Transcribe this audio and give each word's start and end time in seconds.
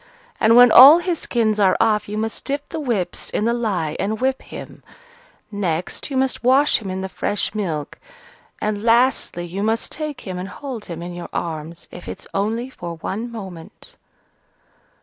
And 0.39 0.55
when 0.55 0.71
all 0.71 0.97
his 0.97 1.19
skins 1.19 1.59
are 1.59 1.77
off, 1.79 2.09
you 2.09 2.17
must 2.17 2.43
dip 2.43 2.69
the 2.69 2.79
whips 2.79 3.29
in 3.29 3.45
the 3.45 3.53
lye 3.53 3.95
and 3.99 4.19
whip 4.19 4.41
him; 4.41 4.81
next, 5.51 6.09
you 6.09 6.17
must 6.17 6.43
wash 6.43 6.79
him 6.79 6.89
in 6.89 7.01
the 7.01 7.07
fresh 7.07 7.53
milk; 7.53 7.99
and, 8.59 8.81
lastly, 8.81 9.45
you 9.45 9.61
must 9.61 9.91
take 9.91 10.21
him 10.21 10.39
and 10.39 10.49
hold 10.49 10.85
him 10.85 11.03
in 11.03 11.13
your 11.13 11.29
arms, 11.31 11.87
if 11.91 12.07
it's 12.07 12.25
only 12.33 12.67
for 12.71 12.95
one 12.95 13.31
moment." 13.31 13.95